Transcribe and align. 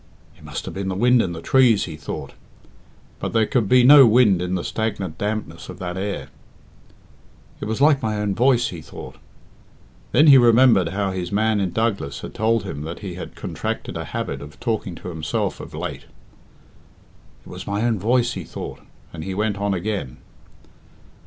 "It 0.35 0.43
must 0.43 0.65
have 0.65 0.73
been 0.73 0.87
the 0.87 0.95
wind 0.95 1.21
in 1.21 1.33
the 1.33 1.43
trees," 1.43 1.83
he 1.85 1.95
thought; 1.95 2.33
but 3.19 3.33
there 3.33 3.45
could 3.45 3.69
be 3.69 3.83
no 3.83 4.07
wind 4.07 4.41
in 4.41 4.55
the 4.55 4.63
stagnant 4.63 5.19
dampness 5.19 5.69
of 5.69 5.77
that 5.77 5.95
air. 5.95 6.29
"It 7.59 7.65
was 7.65 7.81
like 7.81 8.01
my 8.01 8.19
own 8.19 8.33
voice," 8.33 8.69
he 8.69 8.81
thought. 8.81 9.17
Then 10.11 10.25
he 10.25 10.39
remembered 10.39 10.87
how 10.87 11.11
his 11.11 11.31
man 11.31 11.59
in 11.59 11.69
Douglas 11.69 12.21
had 12.21 12.33
told 12.33 12.63
him 12.63 12.81
that 12.81 13.01
he 13.01 13.13
had 13.13 13.35
contracted 13.35 13.95
a 13.95 14.05
habit 14.05 14.41
of 14.41 14.59
talking 14.59 14.95
to 14.95 15.09
himself 15.09 15.59
of 15.59 15.71
late. 15.75 16.05
"It 17.45 17.47
was 17.47 17.67
my 17.67 17.83
own 17.83 17.99
voice," 17.99 18.33
he 18.33 18.43
thought, 18.43 18.79
and 19.13 19.23
he 19.23 19.35
went 19.35 19.57
on 19.57 19.75
again. 19.75 20.17